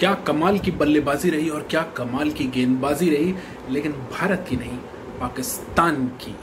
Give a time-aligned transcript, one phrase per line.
[0.00, 3.34] क्या कमाल की बल्लेबाजी रही और क्या कमाल की गेंदबाजी रही,
[3.70, 4.78] लेकिन भारत की नहीं,
[5.20, 6.34] पाकिस्तान की।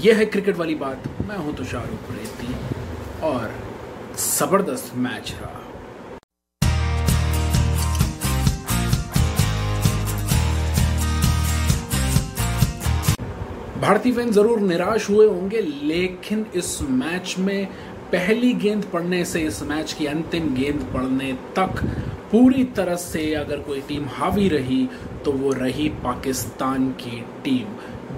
[0.00, 2.54] यह है क्रिकेट वाली बात। मैं हूँ तो रेती
[3.22, 3.52] और
[4.18, 5.62] ज़बरदस्त मैच रहा।
[13.80, 17.66] भारतीय फ़ैन ज़रूर निराश हुए होंगे, लेकिन इस मैच में
[18.12, 21.82] पहली गेंद पड़ने से, इस मैच की अंतिम गेंद पड़ने तक
[22.36, 24.88] पूरी तरह से अगर कोई टीम हावी रही
[25.24, 27.66] तो वो रही पाकिस्तान की टीम।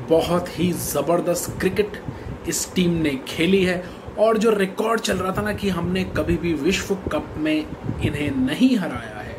[0.08, 2.02] बहुत ही ज़बरदस्त क्रिकेट
[2.48, 3.82] इस टीम ने खेली है।
[4.18, 8.30] और जो रिकॉर्ड चल रहा था ना कि हमने कभी भी विश्व कप में इन्हें
[8.36, 9.36] नहीं हराया है,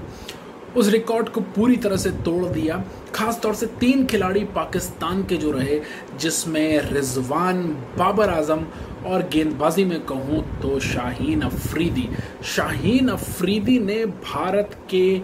[0.77, 2.83] उस रिकॉर्ड को पूरी तरह से तोड़ दिया।
[3.19, 5.79] खास तौर से तीन खिलाड़ी पाकिस्तान के जो रहे,
[6.19, 7.63] जिसमें रिजवान,
[7.97, 8.65] बाबर आज़म
[9.05, 12.07] और गेंदबाजी में कहूँ तो शाहीन अफरीदी।
[12.45, 15.21] शाहीन अफरीदी ने भारत के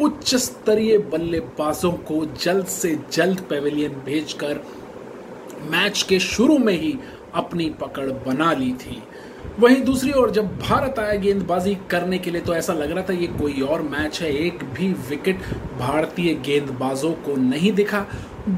[0.00, 4.60] उच्च स्तरीय बल्लेबाजों को जल्द से जल्द पेविलियन भेजकर
[5.70, 6.98] मैच के शुरू में ही
[7.34, 9.02] अपनी पकड़ बना ली थी।
[9.60, 13.12] वहीं दूसरी ओर जब भारत आया गेंदबाजी करने के लिए तो ऐसा लग रहा था
[13.12, 15.40] ये कोई और मैच है। एक भी विकेट
[15.78, 18.04] भारतीय गेंदबाजों को नहीं दिखा।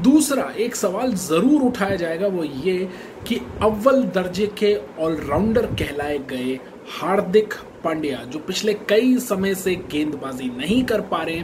[0.03, 2.89] दूसरा एक सवाल ज़रूर उठाया जाएगा, वो ये
[3.27, 6.59] कि अव्वल दर्जे के ऑलराउंडर कहलाए गए
[6.91, 7.53] हार्दिक
[7.83, 11.43] पांड्या, जो पिछले कई समय से गेंदबाजी नहीं कर पा रहे,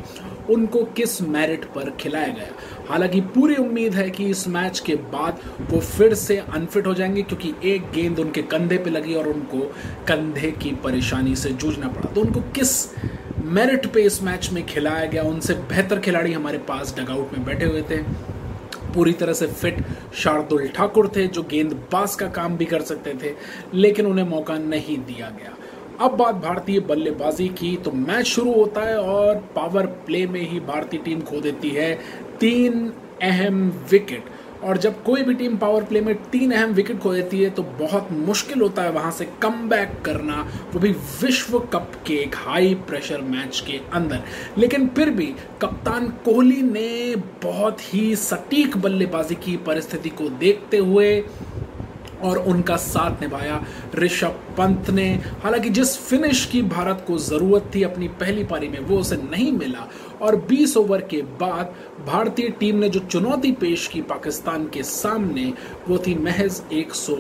[0.50, 2.48] उनको किस मेरिट पर खिलाया गया?
[2.90, 7.22] हालाँकि पूरी उम्मीद है कि इस मैच के बाद वो फिर से अनफिट हो जाएँगे,
[7.22, 9.60] क्योंकि एक गेंद उनके कंधे पे लगी और उनको
[10.08, 12.90] कंधे की परेशानी से जूझना पड़ा। तो उनको किस
[13.44, 15.24] मेरिट पे इस मैच में खिलाया गया?
[15.24, 17.98] उनसे बेहतर खिलाड़ी हमारे पास डगआउट में बैठे हुए थे।
[18.98, 19.84] पूरी तरह से फिट
[20.16, 23.34] शार्दुल ठाकुर थे, जो गेंदबाज का काम भी कर सकते थे,
[23.74, 25.56] लेकिन उन्हें मौका नहीं दिया गया।
[26.00, 30.60] अब बात भारतीय बल्लेबाजी की तो मैच शुरू होता है और पावर प्ले में ही
[30.60, 31.94] भारतीय टीम खो देती है।
[32.40, 34.26] तीन अहम विकेट
[34.64, 37.64] और जब कोई भी टीम पावर प्ले में तीन अहम विकेट खो देती है तो
[37.64, 39.70] बहुत मुश्किल होता है वहाँ से कम
[40.06, 40.42] करना।
[40.74, 40.92] वो भी
[41.22, 44.24] विश्व कप के एक हाई प्रेशर मैच के अंदर।
[44.58, 45.26] लेकिन फिर भी
[45.62, 51.24] कप्तान कोहली ने बहुत ही सटीक बल्लेबाजी की परिस्थिति को देखते हुए
[52.24, 57.84] और उनका साथ निभाया। ऋषभ पंत ने, हालाँकि जिस फिनिश की भारत को ज़रूरत थी
[57.84, 59.90] अपनी पहली पारी में, वो उसे नहीं मिला।
[60.22, 61.76] और 20 ओवर के बाद
[62.08, 65.54] भारतीय टीम ने जो चुनौती पेश की पाकिस्तान के सामने,
[65.90, 67.16] वो थी महज एक सौ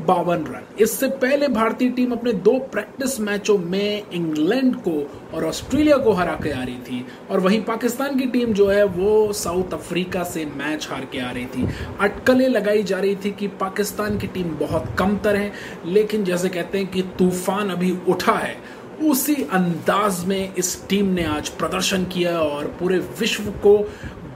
[0.00, 4.92] बावन रन। इससे पहले भारतीय टीम अपने दो प्रैक्टिस मैचों में इंग्लैंड को
[5.34, 8.84] और ऑस्ट्रेलिया को हरा के आ रही थी। और वहीं पाकिस्तान की टीम जो है,
[8.84, 11.68] वो साउथ अफ्रीका से मैच हार के आ रही थी।
[12.00, 15.52] अटकलें लगाई जा रही थी कि पाकिस्तान की टीम बहुत कमतर है,
[15.86, 18.56] लेकिन जैसे कहते हैं कि तूफ़ान अभी उठा है।
[19.02, 23.76] उसी अंदाज में इस टीम ने आज प्रदर्शन किया और पूरे विश्व को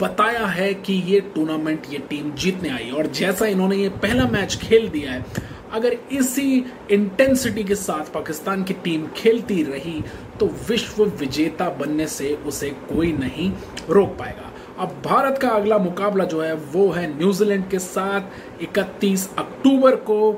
[0.02, 4.56] बताया है कि ये टूर्नामेंट ये टीम जीतने आई। और जैसा इन्होंने ये पहला मैच
[4.56, 5.24] खेल दिया है
[5.72, 10.02] अगर इसी इंटेंसिटी के साथ पाकिस्तान की टीम खेलती रही
[10.40, 13.52] तो विश्व विजेता बनने से उसे कोई नहीं
[13.90, 19.28] रोक पाएगा। अब भारत का अगला मुकाबला जो है, वो है न्यूजीलैंड के साथ 31
[19.38, 20.32] अक्टूबर को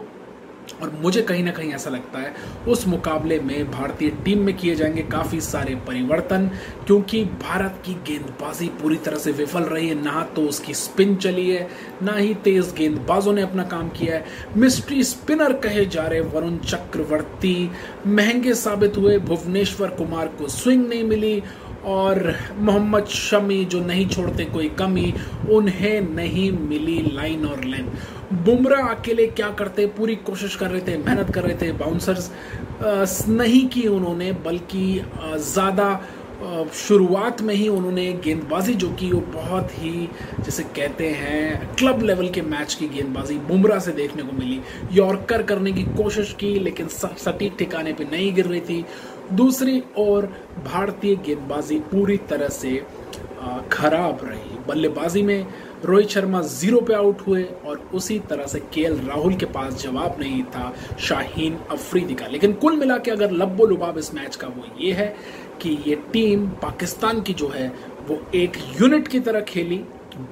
[0.83, 2.35] और मुझे कहीं ना कहीं ऐसा लगता है,
[2.69, 6.51] उस मुकाबले में भारतीय टीम में किए जाएँगे काफ़ी सारे परिवर्तन,
[6.87, 11.51] क्योंकि भारत की गेंदबाजी पूरी तरह से विफल रही है, ना तो उसकी स्पिन चली
[11.51, 11.69] है,
[12.03, 14.25] ना ही तेज गेंदबाजों ने अपना काम किया है।
[14.57, 17.71] मिस्ट्री स्पिनर कहे जा रहे वरुण चक्रवर्ती
[18.07, 21.43] महँगे साबित हुए, भुवनेश्वर कुमार को स्विंग नहीं मिली
[21.87, 25.13] और मोहम्मद शमी जो नहीं छोड़ते कोई कमी,
[25.51, 27.91] उन्हें नहीं मिली लाइन और लेंथ
[28.45, 29.87] बुमराह अकेले क्या करते?
[29.89, 32.31] पूरी कोशिश कर रहे थे, मेहनत कर रहे थे बाउंसर्स
[33.29, 36.01] नहीं की उन्होंने, बल्कि ज़्यादा
[36.75, 40.09] शुरुआत में ही उन्होंने गेंदबाजी जो की, वो बहुत ही,
[40.41, 44.61] जैसे कहते हैं क्लब लेवल के मैच की गेंदबाजी बुमराह से देखने को मिली।
[44.93, 48.85] यॉर्कर करने की कोशिश की, लेकिन सटीक ठिकाने पे नहीं गिर रही थी।
[49.33, 50.27] दूसरी ओर
[50.65, 52.83] भारतीय गेंदबाजी पूरी तरह से
[53.73, 55.47] खराब रही। बल्लेबाजी में
[55.85, 60.17] रोहित शर्मा ज़ीरो पे आउट हुए और उसी तरह से के राहुल के पास जवाब
[60.21, 64.49] नहीं था, शाहीन अफरीदी का। लेकिन कुल मिला के अगर लब्बो लुबाब इस मैच का,
[64.49, 65.15] वो ये है
[65.63, 67.69] कि ये टीम पाकिस्तान की जो है,
[68.09, 69.81] वो एक यूनिट की तरह खेली,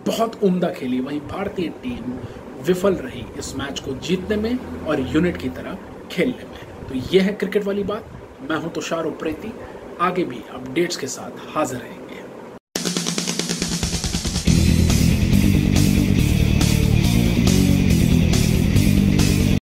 [0.06, 2.12] बहुत उम्दा खेली। वहीं भारतीय टीम
[2.66, 5.78] विफल रही इस मैच को जीतने में और यूनिट की तरह
[6.10, 9.56] खेलने में। तो यह है क्रिकेट वाली बात। मैं हूँ तुषार उप्रेती।
[9.98, 11.98] आगे भी अपडेट्स के साथ हाजिर है